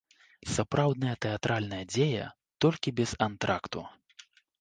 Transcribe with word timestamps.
Сапраўдная 0.51 1.11
тэатральная 1.25 1.81
дзея, 1.95 2.29
толькі 2.65 2.95
без 3.01 3.13
антракту. 3.27 3.85